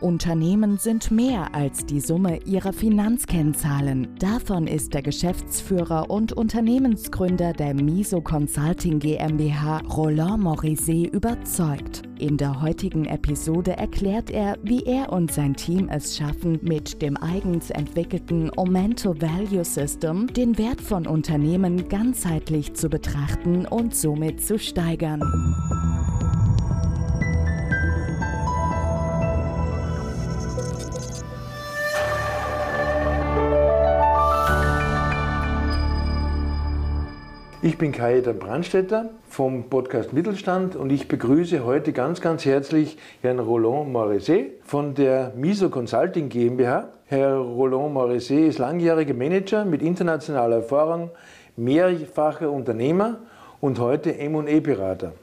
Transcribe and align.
Unternehmen 0.00 0.76
sind 0.76 1.10
mehr 1.10 1.54
als 1.54 1.86
die 1.86 2.00
Summe 2.00 2.38
ihrer 2.44 2.72
Finanzkennzahlen. 2.72 4.14
Davon 4.18 4.66
ist 4.66 4.92
der 4.92 5.02
Geschäftsführer 5.02 6.10
und 6.10 6.34
Unternehmensgründer 6.34 7.54
der 7.54 7.74
Miso 7.74 8.20
Consulting 8.20 8.98
GmbH 8.98 9.78
Roland 9.96 10.42
Morizet 10.42 11.12
überzeugt. 11.14 12.02
In 12.18 12.36
der 12.36 12.60
heutigen 12.60 13.06
Episode 13.06 13.76
erklärt 13.76 14.30
er, 14.30 14.58
wie 14.62 14.84
er 14.84 15.12
und 15.12 15.32
sein 15.32 15.54
Team 15.54 15.88
es 15.88 16.16
schaffen, 16.16 16.58
mit 16.62 17.00
dem 17.00 17.16
eigens 17.16 17.70
entwickelten 17.70 18.50
Omento 18.56 19.20
Value 19.20 19.64
System 19.64 20.26
den 20.26 20.58
Wert 20.58 20.80
von 20.80 21.06
Unternehmen 21.06 21.88
ganzheitlich 21.88 22.74
zu 22.74 22.88
betrachten 22.88 23.66
und 23.66 23.94
somit 23.94 24.44
zu 24.44 24.58
steigern. 24.58 25.20
Ich 37.66 37.78
bin 37.78 37.90
Kai-Etan 37.90 38.38
Brandstetter 38.38 39.10
vom 39.28 39.68
Podcast 39.68 40.12
Mittelstand 40.12 40.76
und 40.76 40.92
ich 40.92 41.08
begrüße 41.08 41.64
heute 41.64 41.92
ganz, 41.92 42.20
ganz 42.20 42.44
herzlich 42.44 42.96
Herrn 43.22 43.40
Roland 43.40 43.92
Morizet 43.92 44.60
von 44.62 44.94
der 44.94 45.32
Miso 45.34 45.68
Consulting 45.68 46.28
GmbH. 46.28 46.90
Herr 47.06 47.34
Roland 47.34 47.92
Morizet 47.92 48.50
ist 48.50 48.58
langjähriger 48.60 49.14
Manager 49.14 49.64
mit 49.64 49.82
internationaler 49.82 50.58
Erfahrung, 50.58 51.10
mehrfacher 51.56 52.52
Unternehmer 52.52 53.16
und 53.60 53.80
heute 53.80 54.16
M&E-Berater. 54.16 55.14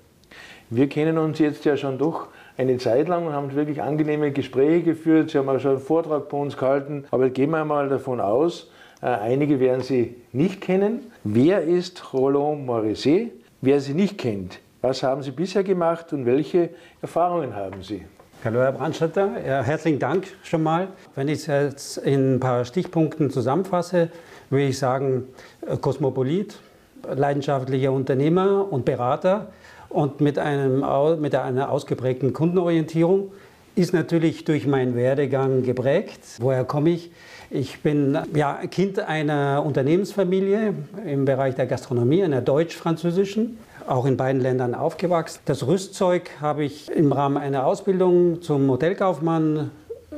Wir 0.69 0.89
kennen 0.89 1.17
uns 1.17 1.39
jetzt 1.39 1.63
ja 1.63 1.78
schon 1.78 1.97
doch 1.97 2.28
eine 2.57 2.78
Zeit 2.78 3.07
lang 3.07 3.25
und 3.25 3.31
haben 3.31 3.55
wirklich 3.55 3.81
angenehme 3.81 4.33
Gespräche 4.33 4.83
geführt. 4.83 5.30
Sie 5.30 5.38
haben 5.38 5.47
auch 5.47 5.59
schon 5.59 5.78
einen 5.78 5.80
Vortrag 5.80 6.28
bei 6.28 6.38
uns 6.38 6.57
gehalten, 6.57 7.05
aber 7.09 7.30
gehen 7.30 7.52
wir 7.52 7.63
mal 7.63 7.88
davon 7.88 8.19
aus, 8.19 8.69
einige 9.03 9.59
werden 9.59 9.81
Sie 9.81 10.15
nicht 10.31 10.61
kennen. 10.61 11.11
Wer 11.23 11.63
ist 11.63 12.13
Roland 12.13 12.65
Morizet? 12.65 13.31
Wer 13.61 13.79
Sie 13.79 13.93
nicht 13.93 14.17
kennt, 14.17 14.59
was 14.81 15.03
haben 15.03 15.23
Sie 15.23 15.31
bisher 15.31 15.63
gemacht 15.63 16.11
und 16.13 16.25
welche 16.25 16.69
Erfahrungen 17.01 17.55
haben 17.55 17.81
Sie? 17.83 18.03
Hallo 18.43 18.59
Herr 18.59 18.73
Brandstetter, 18.73 19.29
ja, 19.45 19.61
herzlichen 19.61 19.99
Dank 19.99 20.27
schon 20.43 20.63
mal. 20.63 20.89
Wenn 21.15 21.29
ich 21.29 21.39
es 21.39 21.47
jetzt 21.47 21.97
in 21.97 22.35
ein 22.35 22.39
paar 22.41 22.65
Stichpunkten 22.65 23.29
zusammenfasse, 23.29 24.09
würde 24.49 24.65
ich 24.65 24.77
sagen, 24.77 25.29
äh, 25.65 25.77
Kosmopolit, 25.77 26.59
leidenschaftlicher 27.09 27.91
Unternehmer 27.91 28.67
und 28.69 28.83
Berater 28.83 29.47
und 29.88 30.19
mit, 30.19 30.38
einem, 30.39 30.83
mit 31.21 31.35
einer 31.35 31.71
ausgeprägten 31.71 32.33
Kundenorientierung 32.33 33.31
ist 33.75 33.93
natürlich 33.93 34.43
durch 34.45 34.67
meinen 34.67 34.95
Werdegang 34.95 35.63
geprägt. 35.63 36.19
Woher 36.39 36.63
komme 36.63 36.91
ich? 36.91 37.11
Ich 37.49 37.81
bin 37.81 38.17
ja, 38.35 38.61
Kind 38.69 38.99
einer 38.99 39.63
Unternehmensfamilie 39.66 40.73
im 41.05 41.25
Bereich 41.25 41.55
der 41.55 41.66
Gastronomie, 41.66 42.23
einer 42.23 42.41
deutsch-französischen, 42.41 43.57
auch 43.88 44.05
in 44.05 44.17
beiden 44.17 44.41
Ländern 44.41 44.75
aufgewachsen. 44.75 45.41
Das 45.45 45.66
Rüstzeug 45.66 46.29
habe 46.39 46.63
ich 46.63 46.89
im 46.91 47.11
Rahmen 47.11 47.38
einer 47.38 47.66
Ausbildung 47.66 48.41
zum 48.41 48.69
Hotelkaufmann 48.69 49.71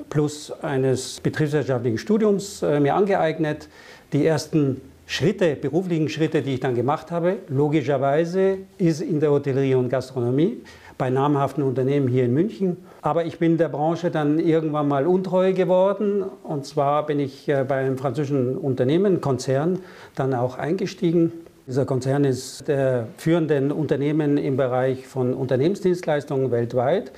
plus 0.09 0.51
eines 0.61 1.19
betriebswirtschaftlichen 1.21 1.97
Studiums 1.97 2.61
äh, 2.61 2.79
mir 2.79 2.95
angeeignet. 2.95 3.69
Die 4.13 4.25
ersten 4.25 4.81
Schritte, 5.07 5.55
beruflichen 5.55 6.09
Schritte, 6.09 6.41
die 6.41 6.55
ich 6.55 6.59
dann 6.59 6.75
gemacht 6.75 7.11
habe, 7.11 7.37
logischerweise 7.47 8.59
ist 8.77 9.01
in 9.01 9.19
der 9.19 9.31
Hotellerie 9.31 9.75
und 9.75 9.89
Gastronomie 9.89 10.61
bei 10.97 11.09
namhaften 11.09 11.63
Unternehmen 11.63 12.07
hier 12.07 12.25
in 12.25 12.33
München. 12.33 12.77
Aber 13.05 13.23
ich 13.23 13.37
bin 13.37 13.59
der 13.59 13.69
Branche 13.69 14.09
dann 14.09 14.39
irgendwann 14.39 14.87
mal 14.87 15.05
untreu 15.05 15.53
geworden. 15.53 16.23
Und 16.41 16.65
zwar 16.65 17.05
bin 17.05 17.19
ich 17.19 17.47
äh, 17.47 17.63
bei 17.63 17.75
einem 17.75 17.99
französischen 17.99 18.57
Unternehmen, 18.57 19.21
Konzern, 19.21 19.77
dann 20.15 20.33
auch 20.33 20.57
eingestiegen. 20.57 21.31
Dieser 21.67 21.85
Konzern 21.85 22.23
ist 22.23 22.67
der 22.67 23.05
führende 23.17 23.75
Unternehmen 23.75 24.39
im 24.39 24.57
Bereich 24.57 25.05
von 25.05 25.35
Unternehmensdienstleistungen 25.35 26.49
weltweit. 26.49 27.11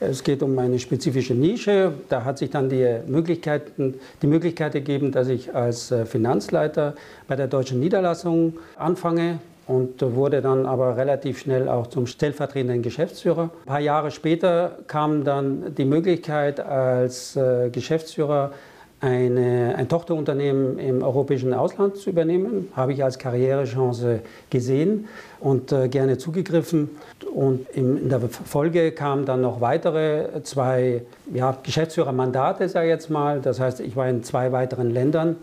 Es 0.00 0.24
geht 0.24 0.42
um 0.42 0.58
eine 0.58 0.78
spezifische 0.78 1.34
Nische. 1.34 1.92
Da 2.08 2.24
hat 2.24 2.38
sich 2.38 2.48
dann 2.48 2.70
die, 2.70 3.00
Möglichkeiten, 3.06 3.96
die 4.22 4.28
Möglichkeit 4.28 4.72
gegeben, 4.72 5.12
dass 5.12 5.28
ich 5.28 5.54
als 5.54 5.90
äh, 5.90 6.06
Finanzleiter 6.06 6.94
bei 7.28 7.36
der 7.36 7.48
deutschen 7.48 7.78
Niederlassung 7.78 8.54
anfange 8.78 9.40
und 9.66 10.00
wurde 10.00 10.42
dann 10.42 10.66
aber 10.66 10.96
relativ 10.96 11.38
schnell 11.38 11.68
auch 11.68 11.88
zum 11.88 12.06
stellvertretenden 12.06 12.82
Geschäftsführer. 12.82 13.50
Ein 13.64 13.66
paar 13.66 13.80
Jahre 13.80 14.10
später 14.10 14.78
kam 14.86 15.24
dann 15.24 15.74
die 15.74 15.84
Möglichkeit, 15.84 16.60
als 16.60 17.36
äh, 17.36 17.70
Geschäftsführer 17.70 18.52
eine, 19.00 19.74
ein 19.76 19.88
Tochterunternehmen 19.88 20.78
im 20.78 21.02
europäischen 21.02 21.52
Ausland 21.52 21.96
zu 21.96 22.10
übernehmen. 22.10 22.68
Habe 22.74 22.92
ich 22.92 23.04
als 23.04 23.18
Karrierechance 23.18 24.20
gesehen 24.48 25.06
und 25.38 25.70
äh, 25.72 25.88
gerne 25.88 26.16
zugegriffen. 26.16 26.90
Und 27.34 27.68
in, 27.70 28.08
der 28.08 28.20
Folge 28.20 28.92
kamen 28.92 29.26
dann 29.26 29.42
noch 29.42 29.60
weitere 29.60 30.42
zwei 30.44 31.02
ja, 31.32 31.56
Geschäftsführermandate, 31.62 32.68
sage 32.68 32.86
ich 32.86 32.90
jetzt 32.90 33.10
mal. 33.10 33.40
Das 33.40 33.60
heißt, 33.60 33.80
ich 33.80 33.96
war 33.96 34.08
in 34.08 34.22
zwei 34.22 34.52
weiteren 34.52 34.90
Ländern 34.90 35.36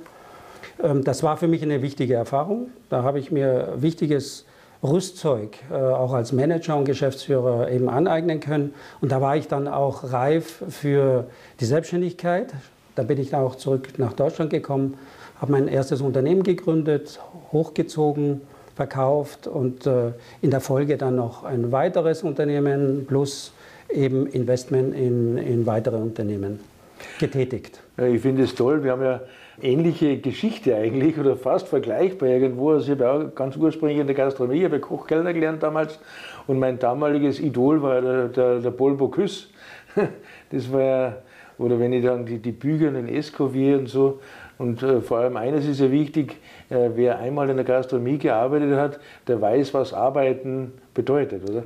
das 0.77 1.23
war 1.23 1.37
für 1.37 1.47
mich 1.47 1.61
eine 1.61 1.81
wichtige 1.81 2.15
Erfahrung. 2.15 2.69
Da 2.89 3.03
habe 3.03 3.19
ich 3.19 3.31
mir 3.31 3.73
wichtiges 3.77 4.45
Rüstzeug 4.83 5.57
äh, 5.71 5.75
auch 5.75 6.13
als 6.13 6.33
Manager 6.33 6.77
und 6.77 6.85
Geschäftsführer 6.85 7.71
eben 7.71 7.89
aneignen 7.89 8.39
können. 8.39 8.73
Und 8.99 9.11
da 9.11 9.21
war 9.21 9.37
ich 9.37 9.47
dann 9.47 9.67
auch 9.67 10.11
reif 10.11 10.63
für 10.69 11.25
die 11.59 11.65
Selbstständigkeit. 11.65 12.53
Da 12.95 13.03
bin 13.03 13.19
ich 13.19 13.29
dann 13.29 13.43
auch 13.43 13.55
zurück 13.55 13.97
nach 13.97 14.13
Deutschland 14.13 14.51
gekommen, 14.51 14.97
habe 15.39 15.53
mein 15.53 15.67
erstes 15.67 16.01
Unternehmen 16.01 16.43
gegründet, 16.43 17.19
hochgezogen, 17.51 18.41
verkauft 18.75 19.47
und 19.47 19.85
äh, 19.87 20.11
in 20.41 20.51
der 20.51 20.59
Folge 20.59 20.97
dann 20.97 21.15
noch 21.15 21.43
ein 21.43 21.71
weiteres 21.71 22.23
Unternehmen 22.23 23.05
plus 23.07 23.53
eben 23.89 24.27
Investment 24.27 24.95
in, 24.95 25.37
in 25.37 25.65
weitere 25.65 25.97
Unternehmen 25.97 26.59
getätigt. 27.19 27.81
Ich 27.97 28.21
finde 28.21 28.43
es 28.43 28.55
toll. 28.55 28.83
Wir 28.83 28.91
haben 28.91 29.03
ja 29.03 29.21
ähnliche 29.61 30.17
Geschichte 30.17 30.75
eigentlich 30.75 31.17
oder 31.17 31.35
fast 31.35 31.67
vergleichbar 31.67 32.29
irgendwo. 32.29 32.71
Also 32.71 32.91
ich 32.91 32.99
habe 32.99 33.09
auch 33.09 33.35
ganz 33.35 33.55
ursprünglich 33.55 33.99
in 33.99 34.07
der 34.07 34.15
Gastronomie, 34.15 34.59
ich 34.59 34.65
habe 34.65 34.79
Kochkellner 34.79 35.33
gelernt 35.33 35.61
damals 35.63 35.99
und 36.47 36.59
mein 36.59 36.79
damaliges 36.79 37.39
Idol 37.39 37.81
war 37.81 38.01
der, 38.01 38.27
der, 38.29 38.59
der 38.59 38.71
Paul 38.71 38.95
Bocuse. 38.95 39.47
Das 40.49 40.71
war 40.71 40.81
ja, 40.81 41.17
oder 41.57 41.79
wenn 41.79 41.93
ich 41.93 42.03
dann 42.03 42.27
die, 42.27 42.37
die 42.37 42.51
Bücher 42.51 42.89
in 42.89 42.93
den 42.93 43.09
Escoffier 43.09 43.79
und 43.79 43.87
so. 43.87 44.19
Und 44.59 44.83
äh, 44.83 45.01
vor 45.01 45.17
allem 45.17 45.35
eines 45.35 45.67
ist 45.67 45.79
ja 45.79 45.91
wichtig, 45.91 46.37
äh, 46.69 46.89
wer 46.93 47.17
einmal 47.19 47.49
in 47.49 47.57
der 47.57 47.65
Gastronomie 47.65 48.19
gearbeitet 48.19 48.75
hat, 48.77 48.99
der 49.27 49.41
weiß, 49.41 49.73
was 49.73 49.93
Arbeiten 49.93 50.73
bedeutet, 50.93 51.49
oder? 51.49 51.63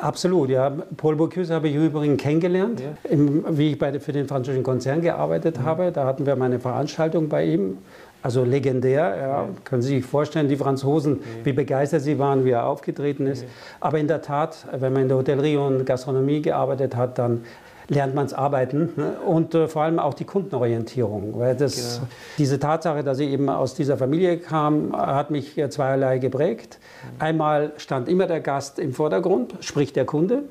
Absolut, 0.00 0.50
ja. 0.50 0.70
Paul 0.96 1.16
Bocuse 1.16 1.52
habe 1.52 1.68
ich 1.68 1.74
übrigens 1.74 2.22
kennengelernt, 2.22 2.80
ja. 2.80 3.10
im, 3.10 3.44
wie 3.58 3.72
ich 3.72 3.78
bei, 3.78 3.98
für 4.00 4.12
den 4.12 4.26
französischen 4.26 4.64
Konzern 4.64 5.00
gearbeitet 5.00 5.58
mhm. 5.58 5.64
habe. 5.64 5.92
Da 5.92 6.06
hatten 6.06 6.26
wir 6.26 6.36
mal 6.36 6.46
eine 6.46 6.60
Veranstaltung 6.60 7.28
bei 7.28 7.44
ihm. 7.44 7.78
Also 8.22 8.42
legendär, 8.42 9.16
ja. 9.16 9.28
ja. 9.28 9.48
können 9.64 9.82
Sie 9.82 9.96
sich 9.96 10.04
vorstellen, 10.04 10.48
die 10.48 10.56
Franzosen, 10.56 11.20
wie 11.44 11.52
begeistert 11.52 12.02
sie 12.02 12.18
waren, 12.18 12.44
wie 12.44 12.50
er 12.50 12.66
aufgetreten 12.66 13.26
ist. 13.26 13.44
Aber 13.78 13.98
in 13.98 14.08
der 14.08 14.20
Tat, 14.20 14.66
wenn 14.72 14.92
man 14.92 15.02
in 15.02 15.08
der 15.08 15.18
Hotellerie 15.18 15.56
und 15.56 15.86
Gastronomie 15.86 16.42
gearbeitet 16.42 16.96
hat, 16.96 17.18
dann 17.18 17.42
lernt 17.88 18.14
man 18.14 18.26
es 18.26 18.34
arbeiten 18.34 18.90
ne? 18.96 19.16
und 19.24 19.54
äh, 19.54 19.68
vor 19.68 19.82
allem 19.82 19.98
auch 19.98 20.14
die 20.14 20.24
Kundenorientierung. 20.24 21.38
Weil 21.38 21.54
das, 21.56 21.96
genau. 21.96 22.08
diese 22.38 22.58
Tatsache, 22.58 23.04
dass 23.04 23.18
ich 23.18 23.30
eben 23.30 23.48
aus 23.48 23.74
dieser 23.74 23.96
Familie 23.96 24.38
kam, 24.38 24.96
hat 24.96 25.30
mich 25.30 25.56
äh, 25.56 25.70
zweierlei 25.70 26.18
geprägt. 26.18 26.78
Einmal 27.18 27.72
stand 27.76 28.08
immer 28.08 28.26
der 28.26 28.40
Gast 28.40 28.78
im 28.78 28.92
Vordergrund, 28.92 29.54
sprich 29.60 29.92
der 29.92 30.04
Kunde. 30.04 30.42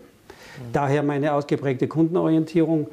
Daher 0.71 1.03
meine 1.03 1.33
ausgeprägte 1.33 1.87
Kundenorientierung. 1.87 2.87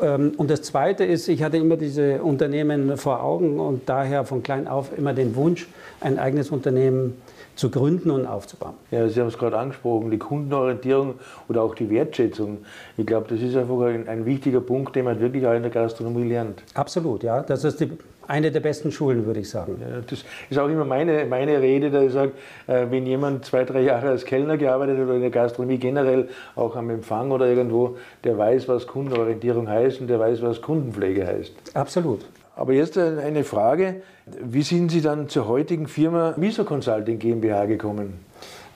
Ähm, 0.00 0.32
und 0.36 0.50
das 0.50 0.62
Zweite 0.62 1.04
ist, 1.04 1.28
ich 1.28 1.42
hatte 1.42 1.58
immer 1.58 1.76
diese 1.76 2.22
Unternehmen 2.22 2.96
vor 2.96 3.22
Augen 3.22 3.60
und 3.60 3.88
daher 3.88 4.24
von 4.24 4.42
klein 4.42 4.66
auf 4.66 4.96
immer 4.96 5.14
den 5.14 5.36
Wunsch, 5.36 5.68
ein 6.00 6.18
eigenes 6.18 6.50
Unternehmen 6.50 7.12
zu 7.12 7.33
gründen 7.70 8.10
und 8.10 8.26
aufzubauen. 8.26 8.74
Ja, 8.90 9.08
Sie 9.08 9.20
haben 9.20 9.28
es 9.28 9.38
gerade 9.38 9.56
angesprochen, 9.58 10.10
die 10.10 10.18
Kundenorientierung 10.18 11.14
oder 11.48 11.62
auch 11.62 11.74
die 11.74 11.88
Wertschätzung. 11.90 12.58
Ich 12.96 13.06
glaube, 13.06 13.26
das 13.28 13.40
ist 13.40 13.56
einfach 13.56 13.80
ein, 13.80 14.08
ein, 14.08 14.26
wichtiger 14.26 14.60
Punkt, 14.60 14.96
den 14.96 15.04
man 15.04 15.20
wirklich 15.20 15.46
auch 15.46 15.54
in 15.54 15.62
der 15.62 15.70
Gastronomie 15.70 16.28
lernt. 16.28 16.62
Absolut, 16.74 17.22
ja. 17.22 17.42
Das 17.42 17.64
ist 17.64 17.80
die, 17.80 17.90
eine 18.26 18.50
der 18.50 18.60
besten 18.60 18.90
Schulen, 18.90 19.26
würde 19.26 19.40
ich 19.40 19.50
sagen. 19.50 19.76
Ja, 19.80 20.00
das 20.00 20.24
ist 20.50 20.58
auch 20.58 20.68
immer 20.68 20.84
meine, 20.84 21.24
meine 21.26 21.60
Rede, 21.60 21.90
dass 21.90 22.04
ich 22.04 22.12
sage, 22.12 22.32
äh, 22.66 22.86
wenn 22.90 23.06
jemand 23.06 23.44
zwei, 23.44 23.64
drei 23.64 23.82
Jahre 23.82 24.08
als 24.08 24.24
Kellner 24.24 24.56
gearbeitet 24.56 24.98
hat 24.98 25.04
oder 25.04 25.14
in 25.14 25.20
der 25.20 25.30
Gastronomie 25.30 25.78
generell, 25.78 26.28
auch 26.56 26.76
am 26.76 26.90
Empfang 26.90 27.30
oder 27.30 27.46
irgendwo, 27.46 27.96
der 28.24 28.36
weiß, 28.38 28.68
was 28.68 28.86
Kundenorientierung 28.86 29.68
heißt 29.68 30.00
und 30.00 30.08
der 30.08 30.18
weiß, 30.18 30.42
was 30.42 30.60
Kundenpflege 30.60 31.26
heißt. 31.26 31.52
Absolut. 31.74 32.20
Aber 32.56 32.72
jetzt 32.72 32.96
eine 32.96 33.44
Frage, 33.44 34.02
wie 34.26 34.62
sind 34.62 34.90
Sie 34.90 35.00
dann 35.00 35.28
zur 35.28 35.48
heutigen 35.48 35.88
Firma 35.88 36.34
Miso 36.36 36.64
Consulting 36.64 37.18
GmbH 37.18 37.66
gekommen? 37.66 38.24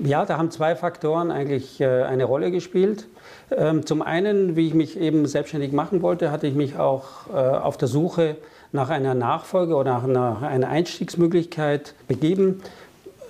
Ja, 0.01 0.25
da 0.25 0.37
haben 0.37 0.51
zwei 0.51 0.77
Faktoren 0.77 1.31
eigentlich 1.31 1.81
äh, 1.81 2.03
eine 2.03 2.25
Rolle 2.25 2.51
gespielt. 2.51 3.07
Ähm, 3.51 3.85
zum 3.87 4.03
einen, 4.03 4.57
wie 4.57 4.69
ich 4.69 4.75
mich 4.75 4.99
eben 4.99 5.27
selbstständig 5.27 5.73
machen 5.73 6.03
wollte, 6.03 6.31
hatte 6.31 6.47
ich 6.47 6.55
mich 6.55 6.79
auch 6.79 7.29
äh, 7.33 7.37
auf 7.37 7.77
der 7.77 7.89
Suche 7.89 8.37
nach 8.71 8.91
einer 8.91 9.15
Nachfolge 9.15 9.75
oder 9.75 10.01
nach 10.07 10.43
einer 10.43 10.69
Einstiegsmöglichkeit 10.69 11.95
begeben 12.07 12.61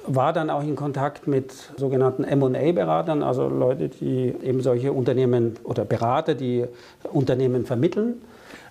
war 0.08 0.32
dann 0.32 0.48
auch 0.50 0.62
in 0.62 0.74
Kontakt 0.74 1.26
mit 1.26 1.52
sogenannten 1.76 2.22
MA-Beratern, 2.22 3.22
also 3.22 3.48
Leute, 3.48 3.88
die 3.88 4.34
eben 4.42 4.62
solche 4.62 4.92
Unternehmen 4.92 5.56
oder 5.64 5.84
Berater, 5.84 6.34
die 6.34 6.64
Unternehmen 7.12 7.66
vermitteln. 7.66 8.14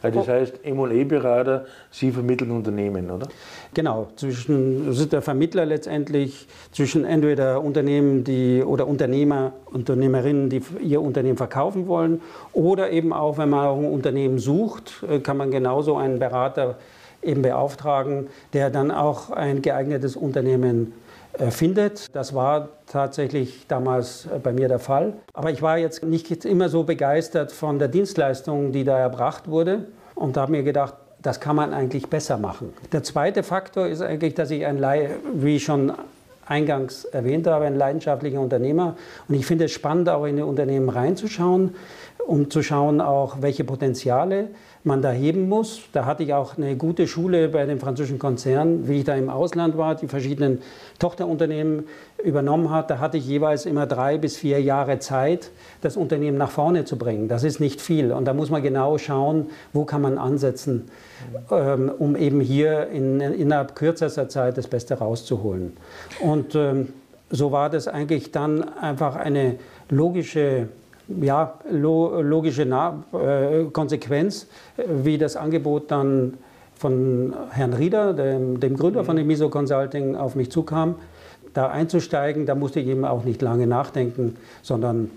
Also 0.08 0.20
das 0.20 0.28
heißt, 0.28 0.60
M&A-Berater, 0.64 1.66
Sie 1.92 2.12
vermitteln 2.12 2.52
Unternehmen, 2.52 3.10
oder? 3.10 3.28
Genau, 3.74 4.08
zwischen 4.16 4.94
sind 4.94 5.14
der 5.14 5.22
Vermittler 5.22 5.66
letztendlich 5.66 6.48
zwischen 6.72 7.06
entweder 7.06 7.62
Unternehmen, 7.62 8.24
die 8.24 8.64
oder 8.64 8.88
Unternehmer, 8.88 9.54
Unternehmerinnen, 9.66 10.50
die 10.50 10.62
ihr 10.82 11.02
Unternehmen 11.02 11.38
verkaufen 11.38 11.88
wollen, 11.88 12.22
oder 12.54 12.92
eben 12.92 13.14
auch, 13.14 13.38
wenn 13.38 13.50
man 13.50 13.68
auch 13.68 13.78
ein 13.78 13.86
Unternehmen 13.86 14.40
sucht, 14.40 15.04
äh, 15.10 15.20
kann 15.20 15.38
man 15.38 15.52
genauso 15.52 15.98
einen 15.98 16.20
Berater 16.20 16.78
eben 17.22 17.42
beauftragen, 17.42 18.28
der 18.54 18.70
dann 18.70 18.92
auch 18.92 19.32
ein 19.32 19.62
geeignetes 19.62 20.16
Unternehmen 20.16 20.94
äh, 21.34 21.52
findet. 21.52 22.16
Das 22.16 22.34
war 22.34 22.70
tatsächlich 22.88 23.66
damals 23.68 24.26
äh, 24.26 24.40
bei 24.40 24.54
mir 24.54 24.68
der 24.68 24.80
Fall. 24.80 25.14
Aber 25.34 25.52
ich 25.52 25.62
war 25.62 25.78
jetzt 25.78 26.04
nicht 26.04 26.46
immer 26.46 26.70
so 26.70 26.84
begeistert 26.84 27.52
von 27.52 27.80
der 27.80 27.88
Dienstleistung, 27.88 28.72
die 28.72 28.84
da 28.84 28.98
erbracht 28.98 29.50
wurde 29.50 29.86
und 30.18 30.38
habe 30.38 30.52
mir 30.52 30.64
gedacht, 30.64 30.96
das 31.22 31.40
kann 31.40 31.56
man 31.56 31.74
eigentlich 31.74 32.08
besser 32.08 32.38
machen. 32.38 32.74
Der 32.92 33.04
zweite 33.04 33.44
Faktor 33.44 33.88
ist 33.88 34.02
eigentlich, 34.02 34.36
dass 34.36 34.52
ich 34.52 34.66
ein, 34.66 34.82
wie 35.34 35.58
ich 35.58 35.64
schon 35.64 35.94
eingangs 36.46 37.06
erwähnt 37.06 37.48
habe, 37.48 37.66
ein 37.66 37.76
leidenschaftlicher 37.76 38.40
Unternehmer. 38.40 38.96
Und 39.28 39.36
ich 39.36 39.46
finde 39.46 39.66
es 39.66 39.72
spannend, 39.72 40.10
auch 40.10 40.26
in 40.26 40.38
die 40.38 40.42
Unternehmen 40.42 40.90
reinzuschauen, 40.90 41.76
um 42.26 42.50
zu 42.50 42.64
schauen, 42.64 43.02
auch 43.02 43.42
welche 43.42 43.64
Potenziale 43.64 44.50
man 44.88 45.02
da 45.02 45.12
heben 45.12 45.48
muss. 45.48 45.82
Da 45.94 46.06
hatte 46.06 46.24
ich 46.24 46.34
auch 46.34 46.58
eine 46.58 46.76
gute 46.76 47.08
Schule 47.08 47.50
bei 47.50 47.66
den 47.66 47.80
französischen 47.80 48.18
Konzernen, 48.18 48.88
wie 48.88 49.00
ich 49.00 49.04
da 49.04 49.16
im 49.16 49.30
Ausland 49.30 49.78
war, 49.78 49.94
die 49.96 50.08
verschiedenen 50.08 50.62
Tochterunternehmen 50.98 51.84
übernommen 52.24 52.72
hat. 52.72 52.90
Da 52.90 53.00
hatte 53.00 53.18
ich 53.18 53.28
jeweils 53.28 53.66
immer 53.66 53.86
drei 53.86 54.18
bis 54.18 54.38
vier 54.38 54.62
Jahre 54.62 54.98
Zeit, 55.00 55.52
das 55.82 55.98
Unternehmen 55.98 56.38
nach 56.38 56.50
vorne 56.50 56.86
zu 56.86 56.98
bringen. 56.98 57.28
Das 57.28 57.44
ist 57.44 57.60
nicht 57.60 57.80
viel. 57.82 58.12
Und 58.12 58.26
da 58.26 58.34
muss 58.34 58.50
man 58.50 58.64
genau 58.64 58.98
schauen, 58.98 59.48
wo 59.74 59.86
kann 59.86 60.02
man 60.02 60.18
ansetzen, 60.18 60.90
ähm, 61.52 61.92
um 62.00 62.16
eben 62.16 62.40
hier 62.40 62.88
in, 62.88 63.20
innerhalb 63.20 63.76
kürzester 63.76 64.30
Zeit 64.30 64.58
das 64.58 64.68
Beste 64.68 64.96
rauszuholen. 64.96 65.78
Und 66.20 66.56
ähm, 66.56 66.94
so 67.30 67.52
war 67.52 67.70
das 67.70 67.88
eigentlich 67.88 68.32
dann 68.32 68.64
einfach 68.64 69.16
eine 69.16 69.56
logische 69.90 70.70
ja, 71.08 71.54
lo 71.70 72.22
logische 72.22 72.66
Na 72.66 73.04
äh, 73.14 73.66
Konsequenz, 73.72 74.48
wie 74.88 75.18
das 75.18 75.36
Angebot 75.36 75.92
dann 75.92 76.34
von 76.76 77.34
Herrn 77.52 77.74
Rieder, 77.74 78.14
dem, 78.14 78.60
dem 78.60 78.78
Gründer 78.78 79.04
von 79.04 79.16
dem 79.16 79.28
Miso 79.28 79.50
Consulting, 79.50 80.16
auf 80.16 80.36
mich 80.36 80.52
zukam. 80.52 80.96
Da 81.54 81.70
einzusteigen, 81.70 82.46
da 82.46 82.54
musste 82.54 82.80
ich 82.80 82.88
eben 82.88 83.04
auch 83.04 83.24
nicht 83.24 83.42
lange 83.42 83.66
nachdenken, 83.66 84.36
sondern 84.62 85.10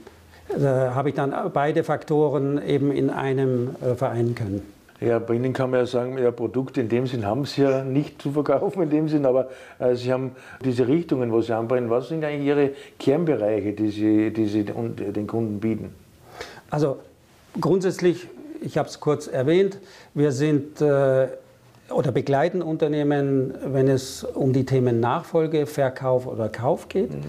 da 0.58 0.88
äh, 0.88 0.90
habe 0.90 1.10
ich 1.10 1.14
dann 1.14 1.34
beide 1.52 1.84
Faktoren 1.84 2.60
eben 2.66 2.92
in 2.92 3.10
einem 3.10 3.70
äh, 3.82 3.94
vereinen 3.94 4.34
können. 4.34 4.79
Ja, 5.00 5.18
bei 5.18 5.34
Ihnen 5.34 5.54
kann 5.54 5.70
man 5.70 5.80
ja 5.80 5.86
sagen, 5.86 6.18
ja, 6.18 6.30
Produkte 6.30 6.82
in 6.82 6.90
dem 6.90 7.06
Sinn 7.06 7.24
haben 7.24 7.46
Sie 7.46 7.62
ja 7.62 7.82
nicht 7.82 8.20
zu 8.20 8.32
verkaufen 8.32 8.82
in 8.82 8.90
dem 8.90 9.08
Sinn, 9.08 9.24
aber 9.24 9.48
äh, 9.78 9.94
Sie 9.94 10.12
haben 10.12 10.32
diese 10.62 10.86
Richtungen, 10.86 11.32
wo 11.32 11.40
Sie 11.40 11.54
anbringen. 11.54 11.88
Was 11.88 12.08
sind 12.08 12.22
eigentlich 12.22 12.46
Ihre 12.46 12.70
Kernbereiche, 12.98 13.72
die 13.72 13.88
Sie, 13.88 14.30
die 14.30 14.46
Sie 14.46 14.64
den 14.64 15.26
Kunden 15.26 15.58
bieten? 15.58 15.94
Also 16.68 16.98
grundsätzlich, 17.58 18.28
ich 18.60 18.76
habe 18.76 18.90
es 18.90 19.00
kurz 19.00 19.26
erwähnt, 19.26 19.78
wir 20.12 20.32
sind 20.32 20.82
äh, 20.82 21.28
oder 21.90 22.12
begleiten 22.12 22.62
Unternehmen, 22.62 23.54
wenn 23.64 23.88
es 23.88 24.24
um 24.24 24.52
die 24.52 24.64
Themen 24.64 25.00
Nachfolge, 25.00 25.66
Verkauf 25.66 26.26
oder 26.26 26.48
Kauf 26.48 26.88
geht. 26.88 27.12
Mhm. 27.12 27.22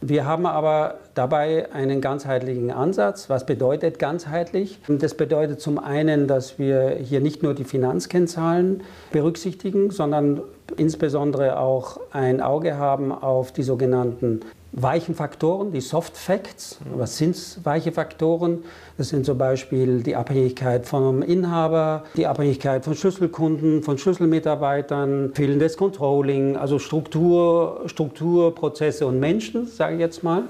Wir 0.00 0.26
haben 0.26 0.44
aber 0.44 0.96
dabei 1.14 1.72
einen 1.72 2.00
ganzheitlichen 2.00 2.70
Ansatz. 2.70 3.30
Was 3.30 3.46
bedeutet 3.46 3.98
ganzheitlich? 3.98 4.78
Das 4.86 5.14
bedeutet 5.14 5.60
zum 5.60 5.78
einen, 5.78 6.26
dass 6.26 6.58
wir 6.58 6.96
hier 7.02 7.20
nicht 7.20 7.42
nur 7.42 7.54
die 7.54 7.64
Finanzkennzahlen 7.64 8.82
berücksichtigen, 9.12 9.90
sondern 9.90 10.42
insbesondere 10.76 11.58
auch 11.58 11.98
ein 12.10 12.40
Auge 12.42 12.76
haben 12.76 13.12
auf 13.12 13.52
die 13.52 13.62
sogenannten 13.62 14.40
weichen 14.76 15.14
Faktoren, 15.14 15.70
die 15.70 15.80
Soft 15.80 16.16
Facts. 16.16 16.78
Was 16.96 17.16
sind 17.16 17.36
weiche 17.62 17.92
Faktoren? 17.92 18.64
Das 18.98 19.08
sind 19.08 19.24
zum 19.24 19.38
Beispiel 19.38 20.02
die 20.02 20.16
Abhängigkeit 20.16 20.86
vom 20.86 21.22
Inhaber, 21.22 22.04
die 22.16 22.26
Abhängigkeit 22.26 22.84
von 22.84 22.94
Schlüsselkunden, 22.94 23.82
von 23.82 23.98
Schlüsselmitarbeitern, 23.98 25.32
fehlendes 25.34 25.76
Controlling, 25.76 26.56
also 26.56 26.80
Struktur, 26.80 27.82
Strukturprozesse 27.86 29.06
und 29.06 29.20
Menschen, 29.20 29.66
sage 29.66 29.94
ich 29.94 30.00
jetzt 30.00 30.24
mal. 30.24 30.42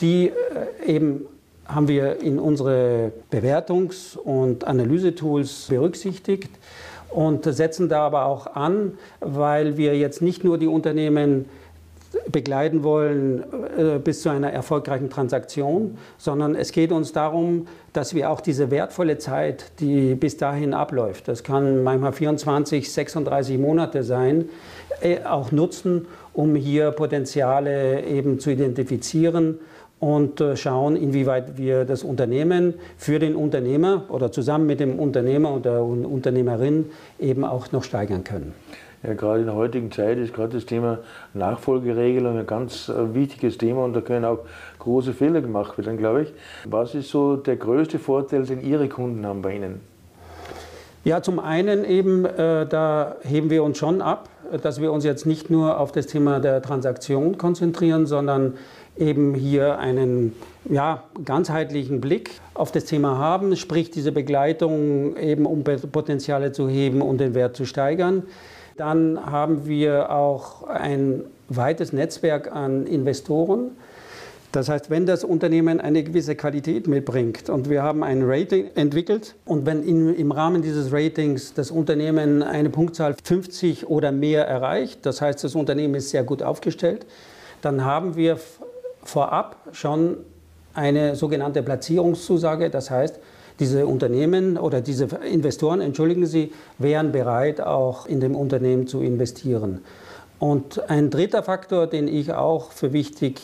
Die 0.00 0.30
äh, 0.30 0.92
eben 0.92 1.26
haben 1.66 1.86
wir 1.88 2.20
in 2.20 2.38
unsere 2.38 3.12
Bewertungs- 3.30 4.16
und 4.16 4.66
Analysetools 4.66 5.66
berücksichtigt 5.68 6.50
und 7.08 7.44
setzen 7.44 7.88
da 7.88 8.00
aber 8.06 8.26
auch 8.26 8.54
an, 8.54 8.98
weil 9.20 9.76
wir 9.76 9.96
jetzt 9.96 10.20
nicht 10.20 10.42
nur 10.42 10.58
die 10.58 10.66
Unternehmen 10.66 11.46
begleiten 12.30 12.82
wollen 12.82 13.44
äh, 13.76 13.98
bis 13.98 14.22
zu 14.22 14.28
einer 14.28 14.50
erfolgreichen 14.50 15.10
Transaktion, 15.10 15.98
sondern 16.18 16.54
es 16.54 16.72
geht 16.72 16.92
uns 16.92 17.12
darum, 17.12 17.66
dass 17.92 18.14
wir 18.14 18.30
auch 18.30 18.40
diese 18.40 18.70
wertvolle 18.70 19.18
Zeit, 19.18 19.72
die 19.80 20.14
bis 20.14 20.36
dahin 20.36 20.74
abläuft, 20.74 21.28
das 21.28 21.42
kann 21.42 21.82
manchmal 21.82 22.12
24, 22.12 22.92
36 22.92 23.58
Monate 23.58 24.02
sein, 24.02 24.48
äh, 25.00 25.24
auch 25.24 25.52
nutzen, 25.52 26.06
um 26.32 26.54
hier 26.56 26.90
Potenziale 26.90 28.04
eben 28.04 28.40
zu 28.40 28.50
identifizieren 28.50 29.58
und 30.00 30.40
äh, 30.40 30.56
schauen, 30.56 30.96
inwieweit 30.96 31.56
wir 31.56 31.84
das 31.84 32.02
Unternehmen 32.02 32.74
für 32.96 33.18
den 33.18 33.34
Unternehmer 33.36 34.04
oder 34.08 34.30
zusammen 34.30 34.66
mit 34.66 34.80
dem 34.80 34.98
Unternehmer 34.98 35.54
oder 35.54 35.82
Unternehmerin 35.82 36.90
eben 37.18 37.44
auch 37.44 37.72
noch 37.72 37.84
steigern 37.84 38.24
können. 38.24 38.52
Ja, 39.06 39.12
gerade 39.12 39.40
in 39.40 39.46
der 39.46 39.54
heutigen 39.54 39.92
Zeit 39.92 40.16
ist 40.16 40.32
gerade 40.32 40.54
das 40.54 40.64
Thema 40.64 40.98
Nachfolgeregelung 41.34 42.38
ein 42.38 42.46
ganz 42.46 42.88
äh, 42.88 43.14
wichtiges 43.14 43.58
Thema 43.58 43.84
und 43.84 43.92
da 43.92 44.00
können 44.00 44.24
auch 44.24 44.38
große 44.78 45.12
Fehler 45.12 45.42
gemacht 45.42 45.76
werden, 45.76 45.98
glaube 45.98 46.22
ich. 46.22 46.32
Was 46.64 46.94
ist 46.94 47.10
so 47.10 47.36
der 47.36 47.56
größte 47.56 47.98
Vorteil, 47.98 48.46
den 48.46 48.62
Ihre 48.62 48.88
Kunden 48.88 49.26
haben 49.26 49.42
bei 49.42 49.56
Ihnen? 49.56 49.80
Ja, 51.04 51.20
zum 51.20 51.38
einen 51.38 51.84
eben, 51.84 52.24
äh, 52.24 52.66
da 52.66 53.16
heben 53.22 53.50
wir 53.50 53.62
uns 53.62 53.76
schon 53.76 54.00
ab, 54.00 54.30
dass 54.62 54.80
wir 54.80 54.90
uns 54.90 55.04
jetzt 55.04 55.26
nicht 55.26 55.50
nur 55.50 55.78
auf 55.78 55.92
das 55.92 56.06
Thema 56.06 56.40
der 56.40 56.62
Transaktion 56.62 57.36
konzentrieren, 57.36 58.06
sondern 58.06 58.54
eben 58.96 59.34
hier 59.34 59.78
einen 59.78 60.34
ja, 60.70 61.02
ganzheitlichen 61.24 62.00
Blick 62.00 62.30
auf 62.54 62.72
das 62.72 62.86
Thema 62.86 63.18
haben, 63.18 63.54
sprich 63.56 63.90
diese 63.90 64.12
Begleitung 64.12 65.16
eben 65.18 65.44
um 65.44 65.62
Potenziale 65.62 66.52
zu 66.52 66.70
heben 66.70 67.02
und 67.02 67.18
den 67.18 67.34
Wert 67.34 67.54
zu 67.54 67.66
steigern. 67.66 68.22
Dann 68.76 69.24
haben 69.24 69.66
wir 69.66 70.10
auch 70.10 70.64
ein 70.64 71.24
weites 71.48 71.92
Netzwerk 71.92 72.50
an 72.50 72.86
Investoren. 72.86 73.72
Das 74.50 74.68
heißt, 74.68 74.88
wenn 74.88 75.04
das 75.04 75.24
Unternehmen 75.24 75.80
eine 75.80 76.04
gewisse 76.04 76.36
Qualität 76.36 76.86
mitbringt 76.86 77.50
und 77.50 77.68
wir 77.68 77.82
haben 77.82 78.04
ein 78.04 78.22
Rating 78.22 78.70
entwickelt 78.76 79.34
und 79.44 79.66
wenn 79.66 79.82
in, 79.82 80.14
im 80.14 80.30
Rahmen 80.30 80.62
dieses 80.62 80.92
Ratings 80.92 81.54
das 81.54 81.72
Unternehmen 81.72 82.42
eine 82.42 82.70
Punktzahl 82.70 83.16
50 83.20 83.88
oder 83.88 84.12
mehr 84.12 84.46
erreicht, 84.46 85.06
das 85.06 85.20
heißt, 85.20 85.42
das 85.42 85.56
Unternehmen 85.56 85.96
ist 85.96 86.10
sehr 86.10 86.22
gut 86.22 86.42
aufgestellt, 86.42 87.04
dann 87.62 87.84
haben 87.84 88.14
wir 88.14 88.38
vorab 89.02 89.56
schon 89.72 90.18
eine 90.74 91.16
sogenannte 91.16 91.62
Platzierungszusage. 91.62 92.70
Das 92.70 92.90
heißt, 92.90 93.18
diese 93.60 93.86
Unternehmen 93.86 94.58
oder 94.58 94.80
diese 94.80 95.06
Investoren, 95.30 95.80
entschuldigen 95.80 96.26
Sie, 96.26 96.52
wären 96.78 97.12
bereit, 97.12 97.60
auch 97.60 98.06
in 98.06 98.20
dem 98.20 98.34
Unternehmen 98.34 98.86
zu 98.86 99.00
investieren. 99.00 99.82
Und 100.38 100.90
ein 100.90 101.10
dritter 101.10 101.42
Faktor, 101.42 101.86
den 101.86 102.08
ich 102.08 102.32
auch 102.32 102.72
für 102.72 102.92
wichtig 102.92 103.40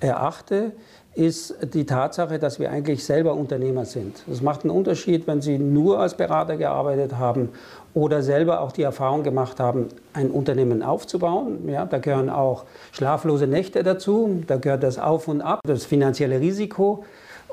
erachte, 0.00 0.72
ist 1.14 1.56
die 1.72 1.86
Tatsache, 1.86 2.38
dass 2.38 2.60
wir 2.60 2.70
eigentlich 2.70 3.02
selber 3.04 3.34
Unternehmer 3.34 3.86
sind. 3.86 4.22
Es 4.30 4.42
macht 4.42 4.64
einen 4.64 4.70
Unterschied, 4.70 5.26
wenn 5.26 5.40
Sie 5.40 5.58
nur 5.58 5.98
als 5.98 6.14
Berater 6.14 6.58
gearbeitet 6.58 7.16
haben 7.16 7.48
oder 7.94 8.22
selber 8.22 8.60
auch 8.60 8.70
die 8.70 8.82
Erfahrung 8.82 9.22
gemacht 9.22 9.58
haben, 9.58 9.88
ein 10.12 10.30
Unternehmen 10.30 10.82
aufzubauen. 10.82 11.66
Ja, 11.68 11.86
da 11.86 11.98
gehören 11.98 12.28
auch 12.28 12.64
schlaflose 12.92 13.46
Nächte 13.46 13.82
dazu, 13.82 14.42
da 14.46 14.56
gehört 14.56 14.82
das 14.82 14.98
Auf 14.98 15.26
und 15.28 15.40
Ab, 15.40 15.60
das 15.66 15.86
finanzielle 15.86 16.38
Risiko. 16.38 17.04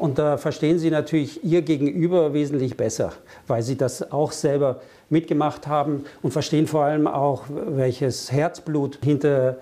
Und 0.03 0.19
da 0.19 0.35
verstehen 0.35 0.79
Sie 0.79 0.91
natürlich 0.91 1.45
Ihr 1.45 1.61
Gegenüber 1.61 2.33
wesentlich 2.33 2.75
besser, 2.75 3.13
weil 3.47 3.63
Sie 3.63 3.77
das 3.77 4.11
auch 4.11 4.33
selber 4.33 4.81
mitgemacht 5.09 5.65
haben 5.65 6.03
und 6.21 6.31
verstehen 6.31 6.67
vor 6.67 6.83
allem 6.83 7.07
auch, 7.07 7.43
welches 7.47 8.29
Herzblut 8.29 8.99
hinter 9.01 9.59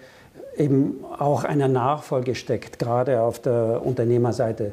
eben 0.57 0.95
auch 1.19 1.43
einer 1.43 1.67
Nachfolge 1.67 2.33
steckt, 2.33 2.79
gerade 2.79 3.21
auf 3.21 3.37
der 3.37 3.85
Unternehmerseite. 3.85 4.71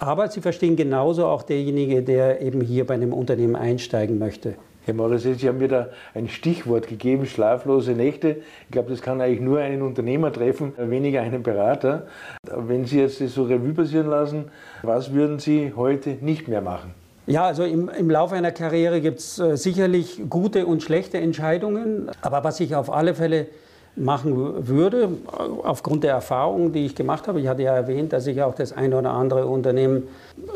Aber 0.00 0.28
Sie 0.28 0.40
verstehen 0.40 0.74
genauso 0.74 1.26
auch 1.26 1.44
derjenige, 1.44 2.02
der 2.02 2.40
eben 2.40 2.60
hier 2.60 2.84
bei 2.84 2.94
einem 2.94 3.12
Unternehmen 3.12 3.54
einsteigen 3.54 4.18
möchte. 4.18 4.56
Herr 4.86 4.94
Morrissey, 4.94 5.34
Sie 5.34 5.48
haben 5.48 5.58
mir 5.58 5.66
da 5.66 5.88
ein 6.14 6.28
Stichwort 6.28 6.86
gegeben, 6.86 7.26
schlaflose 7.26 7.90
Nächte. 7.90 8.36
Ich 8.66 8.70
glaube, 8.70 8.88
das 8.90 9.02
kann 9.02 9.20
eigentlich 9.20 9.40
nur 9.40 9.58
einen 9.58 9.82
Unternehmer 9.82 10.32
treffen, 10.32 10.74
weniger 10.78 11.22
einen 11.22 11.42
Berater. 11.42 12.06
Wenn 12.44 12.84
Sie 12.84 13.00
jetzt 13.00 13.20
das 13.20 13.34
so 13.34 13.42
Revue 13.42 13.74
passieren 13.74 14.06
lassen, 14.06 14.44
was 14.82 15.12
würden 15.12 15.40
Sie 15.40 15.72
heute 15.74 16.10
nicht 16.20 16.46
mehr 16.46 16.60
machen? 16.60 16.94
Ja, 17.26 17.46
also 17.46 17.64
im, 17.64 17.88
im 17.88 18.08
Laufe 18.08 18.36
einer 18.36 18.52
Karriere 18.52 19.00
gibt 19.00 19.18
es 19.18 19.40
äh, 19.40 19.56
sicherlich 19.56 20.22
gute 20.30 20.66
und 20.66 20.84
schlechte 20.84 21.18
Entscheidungen. 21.18 22.08
Aber 22.22 22.44
was 22.44 22.60
ich 22.60 22.76
auf 22.76 22.92
alle 22.92 23.14
Fälle 23.14 23.48
machen 23.96 24.68
würde, 24.68 25.08
aufgrund 25.62 26.04
der 26.04 26.12
Erfahrungen, 26.12 26.72
die 26.72 26.84
ich 26.84 26.94
gemacht 26.94 27.28
habe. 27.28 27.40
Ich 27.40 27.48
hatte 27.48 27.62
ja 27.62 27.74
erwähnt, 27.74 28.12
dass 28.12 28.26
ich 28.26 28.42
auch 28.42 28.54
das 28.54 28.72
eine 28.72 28.98
oder 28.98 29.10
andere 29.10 29.46
Unternehmen 29.46 30.04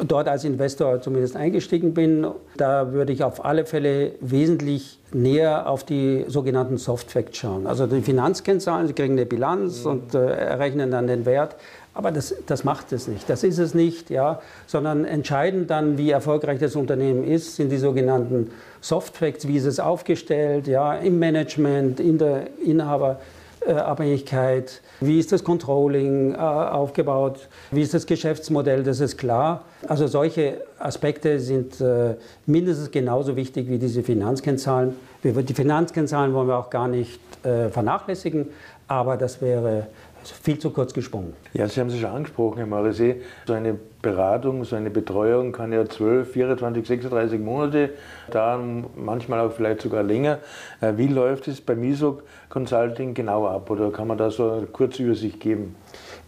dort 0.06 0.28
als 0.28 0.44
Investor 0.44 1.00
zumindest 1.00 1.36
eingestiegen 1.36 1.94
bin. 1.94 2.26
Da 2.56 2.92
würde 2.92 3.12
ich 3.12 3.24
auf 3.24 3.44
alle 3.44 3.64
Fälle 3.64 4.12
wesentlich 4.20 4.98
näher 5.12 5.68
auf 5.68 5.84
die 5.84 6.24
sogenannten 6.28 6.76
Soft 6.76 7.10
Facts 7.10 7.38
schauen. 7.38 7.66
Also 7.66 7.86
die 7.86 8.02
Finanzkennzahlen, 8.02 8.86
sie 8.86 8.92
kriegen 8.92 9.14
eine 9.14 9.26
Bilanz 9.26 9.84
mhm. 9.84 9.90
und 9.90 10.14
äh, 10.14 10.18
errechnen 10.18 10.90
dann 10.90 11.06
den 11.06 11.24
Wert. 11.24 11.56
Aber 12.00 12.10
das, 12.12 12.34
das 12.46 12.64
macht 12.64 12.94
es 12.94 13.08
nicht. 13.08 13.28
Das 13.28 13.44
ist 13.44 13.58
es 13.58 13.74
nicht, 13.74 14.08
ja. 14.08 14.40
Sondern 14.66 15.04
entscheidend 15.04 15.68
dann, 15.68 15.98
wie 15.98 16.10
erfolgreich 16.10 16.58
das 16.58 16.74
Unternehmen 16.74 17.24
ist, 17.24 17.56
sind 17.56 17.68
die 17.68 17.76
sogenannten 17.76 18.52
Soft 18.80 19.18
Facts, 19.18 19.46
wie 19.46 19.58
ist 19.58 19.66
es 19.66 19.78
aufgestellt, 19.78 20.66
ja, 20.66 20.94
im 20.94 21.18
Management, 21.18 22.00
in 22.00 22.16
der 22.16 22.46
Inhaberabhängigkeit, 22.64 24.80
wie 25.00 25.18
ist 25.18 25.30
das 25.30 25.44
Controlling 25.44 26.32
äh, 26.32 26.38
aufgebaut, 26.38 27.50
wie 27.70 27.82
ist 27.82 27.92
das 27.92 28.06
Geschäftsmodell, 28.06 28.82
das 28.82 29.00
ist 29.00 29.18
klar. 29.18 29.66
Also 29.86 30.06
solche 30.06 30.62
Aspekte 30.78 31.38
sind 31.38 31.82
äh, 31.82 32.14
mindestens 32.46 32.90
genauso 32.90 33.36
wichtig 33.36 33.68
wie 33.68 33.76
diese 33.76 34.02
Finanzkennzahlen. 34.02 34.96
Die 35.22 35.52
Finanzkennzahlen 35.52 36.32
wollen 36.32 36.48
wir 36.48 36.56
auch 36.56 36.70
gar 36.70 36.88
nicht 36.88 37.20
äh, 37.44 37.68
vernachlässigen, 37.68 38.48
aber 38.88 39.18
das 39.18 39.42
wäre 39.42 39.88
viel 40.28 40.58
zu 40.58 40.70
kurz 40.70 40.92
gesprungen. 40.92 41.34
Ja, 41.52 41.68
Sie 41.68 41.80
haben 41.80 41.88
es 41.88 41.98
schon 41.98 42.10
angesprochen, 42.10 42.58
Herr 42.58 42.66
Marisé. 42.66 43.16
So 43.46 43.52
eine 43.52 43.76
Beratung, 44.02 44.64
so 44.64 44.76
eine 44.76 44.90
Betreuung 44.90 45.52
kann 45.52 45.72
ja 45.72 45.84
12, 45.84 46.32
24, 46.32 46.86
36 46.86 47.40
Monate 47.40 47.90
dauern, 48.30 48.86
manchmal 48.96 49.40
auch 49.40 49.52
vielleicht 49.52 49.82
sogar 49.82 50.02
länger. 50.02 50.38
Äh, 50.80 50.92
wie 50.96 51.06
läuft 51.06 51.48
es 51.48 51.60
bei 51.60 51.74
MISOC 51.74 52.22
Consulting 52.48 53.14
genau 53.14 53.46
ab 53.46 53.70
oder 53.70 53.90
kann 53.90 54.08
man 54.08 54.18
da 54.18 54.30
so 54.30 54.50
eine 54.50 54.66
kurze 54.66 55.02
Übersicht 55.02 55.40
geben? 55.40 55.76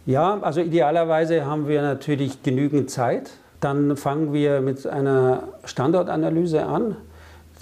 Ja, 0.06 0.38
also 0.40 0.60
idealerweise 0.60 1.46
haben 1.46 1.68
wir 1.68 1.82
natürlich 1.82 2.42
genügend 2.42 2.90
Zeit. 2.90 3.30
Dann 3.60 3.96
fangen 3.96 4.32
wir 4.32 4.60
mit 4.60 4.86
einer 4.86 5.44
Standortanalyse 5.64 6.64
an, 6.64 6.96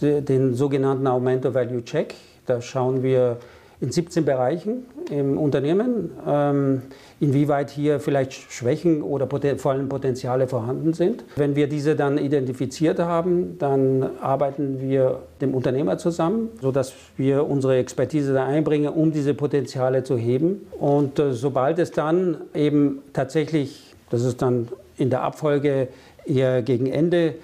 den 0.00 0.54
sogenannten 0.54 1.06
Aumento 1.06 1.52
Value 1.52 1.84
Check. 1.84 2.14
Da 2.46 2.62
schauen 2.62 3.02
wir 3.02 3.36
in 3.80 3.90
17 3.90 4.24
Bereichen 4.24 4.84
im 5.10 5.38
Unternehmen, 5.38 6.10
ähm, 6.26 6.82
inwieweit 7.18 7.70
hier 7.70 7.98
vielleicht 7.98 8.32
Schwächen 8.32 9.02
oder 9.02 9.26
vor 9.56 9.72
allem 9.72 9.88
Potenziale 9.88 10.46
vorhanden 10.46 10.92
sind. 10.92 11.24
Wenn 11.36 11.56
wir 11.56 11.66
diese 11.66 11.96
dann 11.96 12.18
identifiziert 12.18 12.98
haben, 12.98 13.56
dann 13.58 14.18
arbeiten 14.20 14.80
wir 14.80 15.20
dem 15.40 15.54
Unternehmer 15.54 15.96
zusammen, 15.96 16.50
sodass 16.60 16.92
wir 17.16 17.48
unsere 17.48 17.78
Expertise 17.78 18.34
da 18.34 18.44
einbringen, 18.46 18.92
um 18.92 19.12
diese 19.12 19.32
Potenziale 19.32 20.04
zu 20.04 20.16
heben. 20.18 20.66
Und 20.78 21.18
äh, 21.18 21.32
sobald 21.32 21.78
es 21.78 21.90
dann 21.90 22.36
eben 22.54 22.98
tatsächlich, 23.14 23.94
das 24.10 24.24
ist 24.24 24.42
dann 24.42 24.68
in 24.98 25.08
der 25.08 25.22
Abfolge 25.22 25.88
eher 26.26 26.60
gegen 26.62 26.86
Ende, 26.86 27.34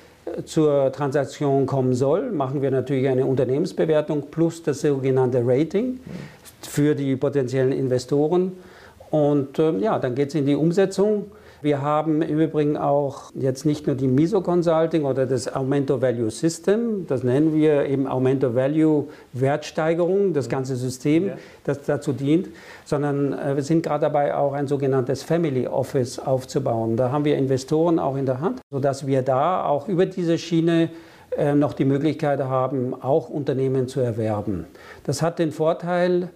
zur 0.45 0.93
Transaktion 0.93 1.67
kommen 1.67 1.95
soll, 1.95 2.33
machen 2.33 2.63
wir 2.63 2.71
natürlich 2.71 3.09
eine 3.09 3.27
Unternehmensbewertung 3.27 4.31
plus 4.31 4.63
das 4.63 4.81
sogenannte 4.81 5.43
Rating 5.45 6.01
für 6.63 6.95
die 6.95 7.17
potenziellen 7.17 7.73
Investoren. 7.73 8.53
Und 9.11 9.59
äh, 9.59 9.79
ja, 9.79 9.99
dann 9.99 10.15
geht 10.15 10.29
es 10.29 10.35
in 10.35 10.47
die 10.47 10.57
Umsetzung. 10.57 11.27
Wir 11.67 11.83
haben 11.83 12.23
im 12.23 12.39
Übrigen 12.39 12.77
auch 12.77 13.33
jetzt 13.35 13.67
nicht 13.67 13.89
nur 13.89 13.97
die 13.97 14.07
MISO 14.07 14.41
Consulting 14.41 15.05
oder 15.05 15.27
das 15.27 15.53
Aumento 15.53 16.01
Value 16.01 16.31
System, 16.31 17.09
das 17.09 17.25
nennen 17.25 17.57
wir 17.57 17.87
eben 17.87 18.07
Aumento 18.07 18.55
Value 18.55 19.09
Wertsteigerung, 19.33 20.33
das 20.33 20.49
ganze 20.49 20.77
System, 20.77 21.33
das 21.65 21.83
dazu 21.83 22.13
dient, 22.13 22.51
sondern 22.85 23.33
äh, 23.33 23.57
wir 23.57 23.65
sind 23.65 23.83
gerade 23.83 24.03
dabei, 24.03 24.37
auch 24.37 24.53
ein 24.53 24.69
sogenanntes 24.69 25.25
Family 25.25 25.67
Office 25.67 26.21
aufzubauen. 26.21 26.97
Da 26.97 27.11
haben 27.11 27.25
wir 27.25 27.37
Investoren 27.37 27.99
auch 27.99 28.17
in 28.17 28.27
der 28.27 28.41
Hand, 28.41 28.61
sodass 28.71 29.09
wir 29.09 29.23
da 29.23 29.65
auch 29.65 29.89
über 29.89 30.07
diese 30.07 30.39
Schiene 30.39 30.91
äh, 31.37 31.53
noch 31.57 31.73
die 31.73 31.85
Möglichkeit 31.85 32.39
haben, 32.39 32.95
auch 32.95 33.29
Unternehmen 33.29 33.89
zu 33.89 33.99
erwerben. 33.99 34.67
Das 35.03 35.21
hat 35.21 35.41
den 35.41 35.51
Vorteil, 35.51 36.29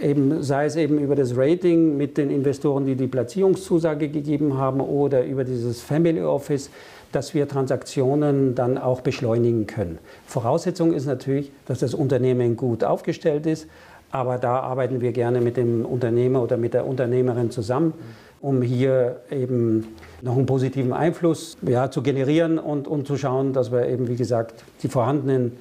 eben, 0.00 0.42
sei 0.42 0.66
es 0.66 0.76
eben 0.76 0.98
über 0.98 1.14
das 1.14 1.36
Rating 1.36 1.96
mit 1.96 2.16
den 2.18 2.30
Investoren, 2.30 2.86
die 2.86 2.94
die 2.94 3.06
Platzierungszusage 3.06 4.08
gegeben 4.08 4.56
haben 4.56 4.80
oder 4.80 5.24
über 5.24 5.44
dieses 5.44 5.80
Family 5.80 6.22
Office, 6.22 6.70
dass 7.12 7.34
wir 7.34 7.46
Transaktionen 7.48 8.54
dann 8.54 8.76
auch 8.76 9.00
beschleunigen 9.00 9.66
können. 9.66 9.98
Voraussetzung 10.26 10.92
ist 10.92 11.06
natürlich, 11.06 11.52
dass 11.66 11.78
das 11.78 11.94
Unternehmen 11.94 12.56
gut 12.56 12.82
aufgestellt 12.82 13.46
ist, 13.46 13.68
aber 14.10 14.38
da 14.38 14.60
arbeiten 14.60 15.00
wir 15.00 15.12
gerne 15.12 15.40
mit 15.40 15.56
dem 15.56 15.84
Unternehmer 15.84 16.42
oder 16.42 16.56
mit 16.56 16.74
der 16.74 16.86
Unternehmerin 16.86 17.50
zusammen, 17.50 17.94
um 18.40 18.62
hier 18.62 19.20
eben 19.30 19.94
noch 20.22 20.36
einen 20.36 20.46
positiven 20.46 20.92
Einfluss 20.92 21.56
ja, 21.62 21.90
zu 21.90 22.02
generieren 22.02 22.58
und, 22.58 22.86
und 22.86 23.06
zu 23.06 23.16
schauen, 23.16 23.52
dass 23.52 23.72
wir 23.72 23.88
eben, 23.88 24.08
wie 24.08 24.16
gesagt, 24.16 24.64
die 24.82 24.88
vorhandenen 24.88 25.52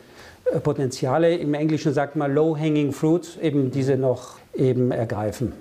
Potenziale, 0.64 1.36
im 1.36 1.54
Englischen 1.54 1.94
sagt 1.94 2.16
man 2.16 2.34
low-hanging 2.34 2.92
fruits, 2.92 3.38
eben 3.38 3.72
diese 3.72 3.98
noch 3.98 4.38
eben 4.54 4.92
ergreifen. 4.92 5.54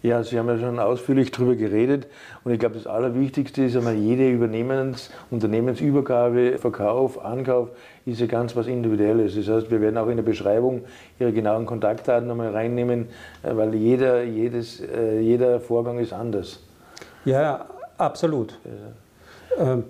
Ja, 0.00 0.22
Sie 0.22 0.38
haben 0.38 0.46
ja 0.46 0.56
schon 0.58 0.78
ausführlich 0.78 1.32
darüber 1.32 1.56
geredet 1.56 2.06
und 2.44 2.52
ich 2.52 2.60
glaube, 2.60 2.76
das 2.76 2.86
Allerwichtigste 2.86 3.64
ist 3.64 3.76
einmal 3.76 3.96
jede 3.96 4.30
Übernehmens-, 4.30 5.10
Unternehmensübergabe, 5.32 6.56
Verkauf, 6.58 7.24
Ankauf 7.24 7.70
ist 8.06 8.20
ja 8.20 8.26
ganz 8.26 8.54
was 8.54 8.68
Individuelles. 8.68 9.34
Das 9.34 9.48
heißt, 9.48 9.70
wir 9.72 9.80
werden 9.80 9.98
auch 9.98 10.06
in 10.06 10.16
der 10.16 10.22
Beschreibung 10.22 10.84
Ihre 11.18 11.32
genauen 11.32 11.66
Kontaktdaten 11.66 12.28
nochmal 12.28 12.52
reinnehmen, 12.52 13.08
äh, 13.42 13.56
weil 13.56 13.74
jeder, 13.74 14.22
jedes, 14.22 14.80
äh, 14.80 15.18
jeder 15.18 15.58
Vorgang 15.58 15.98
ist 15.98 16.12
anders. 16.12 16.60
Ja, 17.24 17.66
absolut. 17.96 18.56
Ja. 19.58 19.72
Ähm, 19.72 19.84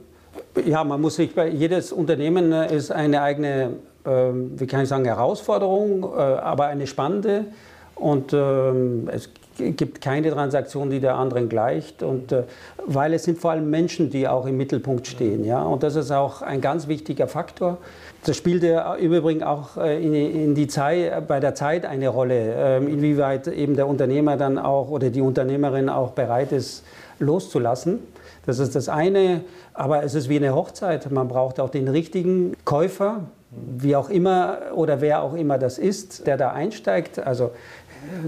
ja, 0.65 0.85
man 0.85 1.01
muss 1.03 1.17
sich 1.17 1.35
bei 1.35 1.49
jedes 1.49 1.93
Unternehmen 1.93 2.53
ist 2.53 2.91
eine 2.91 3.21
eigene 3.21 3.75
wie 4.05 4.67
kann 4.67 4.83
ich 4.83 4.89
sagen, 4.89 5.05
Herausforderung, 5.05 6.05
äh, 6.05 6.17
aber 6.17 6.67
eine 6.67 6.87
spannende. 6.87 7.47
Und 7.95 8.33
ähm, 8.33 9.09
es 9.13 9.29
gibt 9.59 10.01
keine 10.01 10.31
Transaktion, 10.31 10.91
die 10.91 11.01
der 11.01 11.17
anderen 11.17 11.49
gleicht. 11.49 12.03
Und, 12.03 12.33
äh, 12.33 12.45
weil 12.87 13.13
es 13.13 13.25
sind 13.25 13.39
vor 13.39 13.51
allem 13.51 13.69
Menschen, 13.71 14.11
die 14.11 14.29
auch 14.29 14.47
im 14.47 14.57
Mittelpunkt 14.57 15.07
stehen. 15.07 15.45
Ja? 15.45 15.63
Und 15.63 15.83
das 15.83 15.97
ist 15.97 16.11
auch 16.11 16.43
ein 16.43 16.61
ganz 16.61 16.89
wichtiger 16.89 17.27
Faktor. 17.27 17.79
Das 18.25 18.37
spielt 18.37 18.63
ja 18.63 18.95
im 18.95 19.13
Übrigen 19.13 19.43
auch 19.43 19.77
äh, 19.77 20.03
in, 20.03 20.15
in 20.15 20.55
die 20.55 20.69
Zeit, 20.69 21.27
bei 21.27 21.41
der 21.41 21.55
Zeit 21.55 21.85
eine 21.85 22.09
Rolle, 22.09 22.55
ähm, 22.57 22.89
inwieweit 22.89 23.49
eben 23.49 23.77
der 23.77 23.87
Unternehmer 23.87 24.37
dann 24.37 24.59
auch 24.59 24.91
oder 24.91 25.11
die 25.11 25.21
Unternehmerin 25.21 25.89
auch 25.89 26.13
bereit 26.13 26.53
ist, 26.53 26.85
loszulassen. 27.19 27.99
Das 28.47 28.61
ist 28.61 28.75
das 28.75 28.89
eine, 28.89 29.43
aber 29.75 30.05
es 30.05 30.15
ist 30.15 30.29
wie 30.29 30.37
eine 30.37 30.55
Hochzeit. 30.55 31.11
Man 31.11 31.29
braucht 31.29 31.61
auch 31.61 31.69
den 31.69 31.89
richtigen 31.89 32.57
Käufer, 32.65 33.25
wie 33.51 33.97
auch 33.97 34.11
immer 34.11 34.59
oder 34.75 35.01
wer 35.01 35.23
auch 35.23 35.35
immer 35.35 35.59
das 35.59 35.79
ist, 35.79 36.27
der 36.27 36.37
da 36.37 36.53
einsteigt. 36.53 37.19
Also 37.19 37.53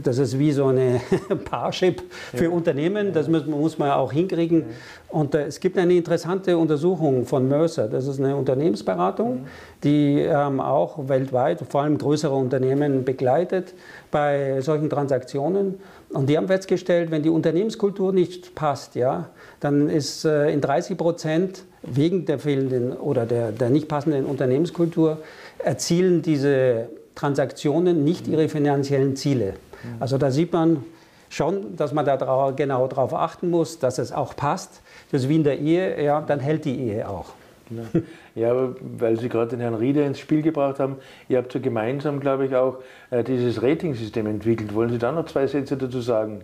das 0.02 0.18
ist 0.18 0.38
wie 0.38 0.52
so 0.52 0.66
eine 0.66 1.00
Parship 1.50 2.02
für 2.34 2.44
ja. 2.44 2.50
Unternehmen, 2.50 3.12
das 3.12 3.28
muss, 3.28 3.46
muss 3.46 3.78
man 3.78 3.90
auch 3.90 4.12
hinkriegen. 4.12 4.64
Und 5.08 5.34
äh, 5.34 5.46
es 5.46 5.60
gibt 5.60 5.78
eine 5.78 5.94
interessante 5.94 6.56
Untersuchung 6.56 7.26
von 7.26 7.48
Mercer, 7.48 7.88
das 7.88 8.06
ist 8.06 8.20
eine 8.20 8.36
Unternehmensberatung, 8.36 9.46
die 9.82 10.20
ähm, 10.20 10.60
auch 10.60 11.08
weltweit, 11.08 11.62
vor 11.68 11.82
allem 11.82 11.98
größere 11.98 12.34
Unternehmen 12.34 13.04
begleitet 13.04 13.74
bei 14.10 14.60
solchen 14.60 14.88
Transaktionen. 14.88 15.80
Und 16.10 16.28
die 16.28 16.36
haben 16.36 16.48
festgestellt, 16.48 17.10
wenn 17.10 17.22
die 17.22 17.30
Unternehmenskultur 17.30 18.12
nicht 18.12 18.54
passt, 18.54 18.94
ja, 18.94 19.30
dann 19.60 19.88
ist 19.88 20.24
äh, 20.24 20.50
in 20.50 20.60
30 20.60 20.96
Prozent 20.96 21.64
wegen 21.82 22.26
der 22.26 22.38
fehlenden 22.38 22.92
oder 22.92 23.26
der, 23.26 23.52
der 23.52 23.70
nicht 23.70 23.88
passenden 23.88 24.26
Unternehmenskultur 24.26 25.18
erzielen 25.58 26.22
diese 26.22 26.88
Transaktionen 27.14 28.04
nicht 28.04 28.28
ihre 28.28 28.48
finanziellen 28.48 29.16
Ziele. 29.16 29.54
Also 29.98 30.18
da 30.18 30.30
sieht 30.30 30.52
man, 30.52 30.84
schon, 31.30 31.76
dass 31.76 31.94
man 31.94 32.04
da 32.04 32.52
genau 32.54 32.86
darauf 32.88 33.14
achten 33.14 33.48
muss, 33.48 33.78
dass 33.78 33.98
es 33.98 34.12
auch 34.12 34.36
passt. 34.36 34.82
Das 35.10 35.22
ist 35.22 35.28
wie 35.28 35.36
in 35.36 35.44
der 35.44 35.58
Ehe, 35.58 36.02
ja, 36.02 36.20
dann 36.20 36.40
hält 36.40 36.66
die 36.66 36.78
Ehe 36.78 37.08
auch. 37.08 37.32
Ja, 38.34 38.54
weil 38.80 39.18
Sie 39.18 39.28
gerade 39.28 39.50
den 39.50 39.60
Herrn 39.60 39.74
Rieder 39.74 40.06
ins 40.06 40.18
Spiel 40.20 40.40
gebracht 40.40 40.78
haben, 40.78 40.96
ihr 41.28 41.38
habt 41.38 41.52
so 41.52 41.60
gemeinsam, 41.60 42.20
glaube 42.20 42.46
ich, 42.46 42.54
auch 42.54 42.78
äh, 43.10 43.24
dieses 43.24 43.60
Ratingsystem 43.60 44.26
entwickelt. 44.26 44.72
Wollen 44.72 44.90
Sie 44.90 44.98
da 44.98 45.10
noch 45.10 45.26
zwei 45.26 45.46
Sätze 45.46 45.76
dazu 45.76 46.00
sagen? 46.00 46.42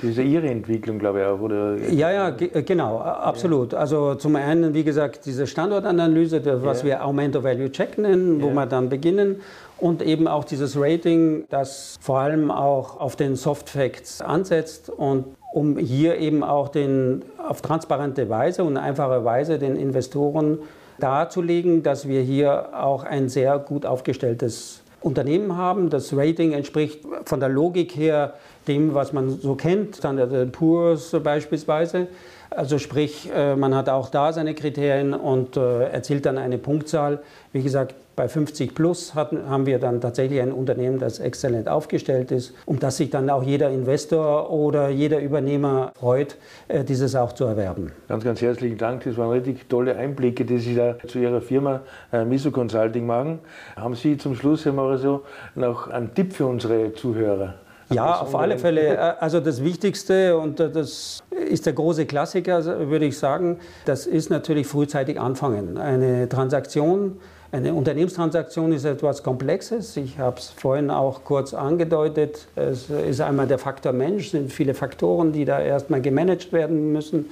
Das 0.00 0.10
ist 0.10 0.16
ja 0.16 0.22
Ihre 0.22 0.48
Entwicklung, 0.48 0.98
glaube 0.98 1.20
ich 1.20 1.26
auch, 1.26 1.40
oder? 1.40 1.76
Ja, 1.90 2.10
ja, 2.10 2.28
äh, 2.28 2.62
genau, 2.62 2.98
absolut. 2.98 3.74
Also 3.74 4.14
zum 4.14 4.36
einen, 4.36 4.74
wie 4.74 4.84
gesagt, 4.84 5.26
diese 5.26 5.46
Standortanalyse, 5.46 6.42
was 6.62 6.82
ja. 6.82 6.88
wir 6.88 7.04
Aumento 7.04 7.42
Value 7.42 7.70
Check 7.70 7.98
nennen, 7.98 8.42
wo 8.42 8.48
ja. 8.48 8.54
wir 8.54 8.66
dann 8.66 8.88
beginnen. 8.88 9.40
Und 9.78 10.02
eben 10.02 10.28
auch 10.28 10.44
dieses 10.44 10.78
Rating, 10.78 11.44
das 11.48 11.96
vor 12.00 12.18
allem 12.18 12.50
auch 12.50 13.00
auf 13.00 13.16
den 13.16 13.36
Soft 13.36 13.70
Facts 13.70 14.20
ansetzt 14.20 14.90
und 14.90 15.24
um 15.52 15.78
hier 15.78 16.18
eben 16.18 16.44
auch 16.44 16.68
den, 16.68 17.22
auf 17.38 17.62
transparente 17.62 18.28
Weise 18.28 18.62
und 18.62 18.76
einfache 18.76 19.24
Weise 19.24 19.58
den 19.58 19.76
Investoren 19.76 20.58
darzulegen, 21.00 21.82
dass 21.82 22.06
wir 22.06 22.20
hier 22.20 22.68
auch 22.72 23.04
ein 23.04 23.28
sehr 23.28 23.58
gut 23.58 23.86
aufgestelltes 23.86 24.79
Unternehmen 25.00 25.56
haben. 25.56 25.90
Das 25.90 26.14
Rating 26.16 26.52
entspricht 26.52 27.00
von 27.24 27.40
der 27.40 27.48
Logik 27.48 27.96
her 27.96 28.34
dem, 28.68 28.94
was 28.94 29.12
man 29.12 29.30
so 29.30 29.54
kennt, 29.54 29.96
Standard 29.96 30.52
Poor's 30.52 31.16
beispielsweise. 31.22 32.08
Also 32.50 32.78
sprich, 32.78 33.30
äh, 33.34 33.54
man 33.54 33.74
hat 33.74 33.88
auch 33.88 34.10
da 34.10 34.32
seine 34.32 34.54
Kriterien 34.54 35.14
und 35.14 35.56
äh, 35.56 35.84
erzielt 35.84 36.26
dann 36.26 36.36
eine 36.36 36.58
Punktzahl. 36.58 37.20
Wie 37.52 37.62
gesagt, 37.62 37.94
bei 38.20 38.28
50 38.28 38.74
plus 38.74 39.14
hatten, 39.14 39.48
haben 39.48 39.64
wir 39.64 39.78
dann 39.78 40.02
tatsächlich 40.02 40.42
ein 40.42 40.52
Unternehmen, 40.52 40.98
das 40.98 41.20
exzellent 41.20 41.70
aufgestellt 41.70 42.30
ist, 42.30 42.52
um 42.66 42.78
das 42.78 42.98
sich 42.98 43.08
dann 43.08 43.30
auch 43.30 43.42
jeder 43.42 43.70
Investor 43.70 44.50
oder 44.50 44.90
jeder 44.90 45.20
Übernehmer 45.20 45.92
freut, 45.98 46.36
äh, 46.68 46.84
dieses 46.84 47.16
auch 47.16 47.32
zu 47.32 47.46
erwerben. 47.46 47.92
Ganz, 48.08 48.22
ganz 48.22 48.42
herzlichen 48.42 48.76
Dank. 48.76 49.04
Das 49.04 49.16
waren 49.16 49.30
richtig 49.30 49.70
tolle 49.70 49.96
Einblicke, 49.96 50.44
die 50.44 50.58
Sie 50.58 50.74
da 50.74 50.96
zu 51.08 51.18
Ihrer 51.18 51.40
Firma 51.40 51.80
Miso 52.26 52.50
Consulting 52.50 53.06
machen. 53.06 53.38
Haben 53.74 53.94
Sie 53.94 54.18
zum 54.18 54.34
Schluss, 54.34 54.66
Herr 54.66 54.74
Morisot, 54.74 55.24
noch 55.54 55.88
einen 55.88 56.12
Tipp 56.12 56.34
für 56.34 56.44
unsere 56.44 56.92
Zuhörer? 56.92 57.54
Ja, 57.90 58.20
auf 58.20 58.34
alle 58.34 58.58
Fälle. 58.58 58.96
Äh, 58.96 58.96
also 59.20 59.40
das 59.40 59.64
Wichtigste 59.64 60.36
und 60.36 60.60
äh, 60.60 60.70
das 60.70 61.22
ist 61.30 61.66
der 61.66 61.72
große 61.72 62.06
Klassiker, 62.06 62.88
würde 62.90 63.06
ich 63.06 63.18
sagen, 63.18 63.58
das 63.84 64.06
ist 64.06 64.30
natürlich 64.30 64.66
frühzeitig 64.66 65.18
anfangen. 65.18 65.78
Eine 65.78 66.28
Transaktion, 66.28 67.16
eine 67.52 67.74
Unternehmenstransaktion 67.74 68.72
ist 68.72 68.84
etwas 68.84 69.24
Komplexes. 69.24 69.96
Ich 69.96 70.20
habe 70.20 70.38
es 70.38 70.50
vorhin 70.50 70.88
auch 70.88 71.24
kurz 71.24 71.52
angedeutet. 71.52 72.46
Es 72.54 72.88
ist 72.90 73.20
einmal 73.20 73.48
der 73.48 73.58
Faktor 73.58 73.92
Mensch, 73.92 74.26
es 74.26 74.30
sind 74.32 74.52
viele 74.52 74.72
Faktoren, 74.72 75.32
die 75.32 75.44
da 75.44 75.60
erstmal 75.60 76.00
gemanagt 76.00 76.52
werden 76.52 76.92
müssen. 76.92 77.26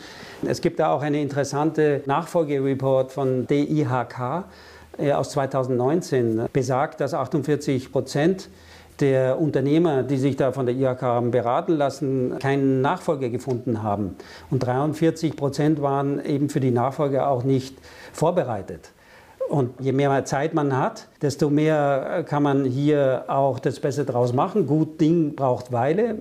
Es 0.45 0.61
gibt 0.61 0.81
da 0.81 0.93
auch 0.93 1.03
eine 1.03 1.23
interessante 1.23 2.03
Nachfolgereport 2.07 3.13
von 3.13 3.47
DIHK 3.47 4.45
äh, 4.99 5.13
aus 5.13 5.31
2019, 5.31 6.47
besagt, 6.53 7.01
dass 7.01 7.15
48 7.15 7.93
Prozent 7.93 8.49
der 8.99 9.41
Unternehmer, 9.41 10.03
die 10.03 10.17
sich 10.17 10.35
da 10.35 10.51
von 10.51 10.67
der 10.67 10.75
IHK 10.75 11.03
haben 11.03 11.31
beraten 11.31 11.77
lassen, 11.77 12.37
keinen 12.41 12.81
Nachfolger 12.81 13.29
gefunden 13.29 13.85
haben. 13.85 14.17
Und 14.51 14.65
43 14.65 15.37
Prozent 15.37 15.81
waren 15.81 16.25
eben 16.25 16.49
für 16.49 16.59
die 16.59 16.73
Nachfolge 16.73 17.25
auch 17.25 17.45
nicht 17.45 17.77
vorbereitet. 18.13 18.91
Und 19.49 19.81
je 19.81 19.93
mehr 19.93 20.25
Zeit 20.27 20.53
man 20.53 20.77
hat, 20.77 21.09
desto 21.23 21.49
mehr 21.49 22.23
kann 22.29 22.43
man 22.43 22.65
hier 22.67 23.25
auch 23.29 23.59
das 23.59 23.81
Beste 23.81 24.05
draus 24.05 24.35
machen. 24.35 24.67
Gut 24.67 25.01
Ding 25.01 25.35
braucht 25.35 25.73
Weile, 25.73 26.17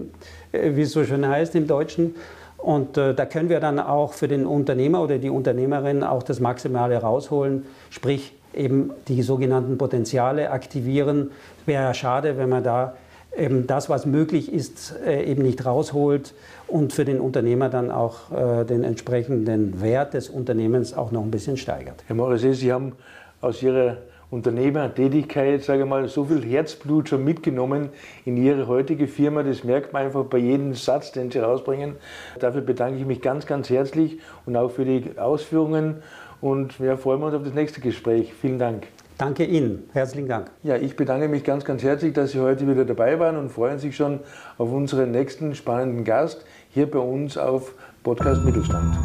äh, 0.53 0.75
wie 0.75 0.83
es 0.83 0.91
so 0.91 1.03
schön 1.03 1.27
heißt 1.27 1.53
im 1.55 1.67
Deutschen. 1.67 2.15
Und 2.57 2.97
äh, 2.97 3.13
da 3.13 3.25
können 3.25 3.49
wir 3.49 3.59
dann 3.59 3.79
auch 3.79 4.13
für 4.13 4.27
den 4.27 4.45
Unternehmer 4.45 5.03
oder 5.03 5.17
die 5.17 5.29
Unternehmerin 5.29 6.03
auch 6.03 6.23
das 6.23 6.39
Maximale 6.39 6.97
rausholen, 6.97 7.65
sprich 7.89 8.33
eben 8.53 8.91
die 9.09 9.21
sogenannten 9.21 9.77
Potenziale 9.77 10.49
aktivieren. 10.49 11.31
Wäre 11.65 11.83
ja 11.83 11.93
schade, 11.93 12.37
wenn 12.37 12.49
man 12.49 12.63
da 12.63 12.93
eben 13.37 13.67
das, 13.67 13.89
was 13.89 14.05
möglich 14.05 14.51
ist, 14.51 14.95
äh, 15.05 15.23
eben 15.25 15.43
nicht 15.43 15.65
rausholt 15.65 16.33
und 16.67 16.93
für 16.93 17.05
den 17.05 17.19
Unternehmer 17.19 17.69
dann 17.69 17.91
auch 17.91 18.31
äh, 18.31 18.65
den 18.65 18.83
entsprechenden 18.83 19.81
Wert 19.81 20.13
des 20.13 20.29
Unternehmens 20.29 20.95
auch 20.95 21.11
noch 21.11 21.23
ein 21.23 21.31
bisschen 21.31 21.57
steigert. 21.57 22.03
Herr 22.07 22.15
Morrissey, 22.15 22.53
Sie 22.53 22.73
haben 22.73 22.93
aus 23.41 23.61
Ihrer 23.63 23.97
Unternehmertätigkeit, 24.29 25.63
sage 25.63 25.83
ich 25.83 25.89
mal, 25.89 26.07
so 26.09 26.25
viel 26.25 26.43
Herzblut 26.43 27.09
schon 27.09 27.23
mitgenommen 27.23 27.89
in 28.25 28.35
Ihre 28.35 28.67
heutige 28.67 29.07
Firma. 29.07 29.43
Das 29.43 29.63
merkt 29.63 29.93
man 29.93 30.05
einfach 30.05 30.25
bei 30.25 30.37
jedem 30.37 30.73
Satz, 30.73 31.13
den 31.13 31.31
Sie 31.31 31.39
rausbringen. 31.39 31.95
Dafür 32.39 32.61
bedanke 32.61 32.99
ich 32.99 33.05
mich 33.05 33.21
ganz, 33.21 33.45
ganz 33.45 33.69
herzlich 33.69 34.19
und 34.45 34.57
auch 34.57 34.69
für 34.69 34.83
die 34.83 35.17
Ausführungen 35.17 36.03
und 36.41 36.79
wir 36.79 36.97
freuen 36.97 37.23
uns 37.23 37.33
auf 37.33 37.43
das 37.43 37.53
nächste 37.53 37.79
Gespräch. 37.79 38.33
Vielen 38.33 38.59
Dank. 38.59 38.87
Danke 39.17 39.45
Ihnen. 39.45 39.89
Herzlichen 39.93 40.27
Dank. 40.27 40.51
Ja, 40.61 40.75
ich 40.75 40.95
bedanke 40.95 41.27
mich 41.27 41.43
ganz, 41.43 41.65
ganz 41.65 41.81
herzlich, 41.81 42.13
dass 42.13 42.33
Sie 42.33 42.39
heute 42.39 42.67
wieder 42.67 42.85
dabei 42.85 43.19
waren 43.19 43.37
und 43.37 43.49
freuen 43.49 43.79
sich 43.79 43.95
schon 43.95 44.19
auf 44.57 44.71
unseren 44.71 45.11
nächsten 45.11 45.55
spannenden 45.55 46.03
Gast 46.03 46.45
hier 46.69 46.89
bei 46.89 46.99
uns 46.99 47.37
auf 47.37 47.73
Podcast 48.03 48.43
Mittelstand. 48.43 48.95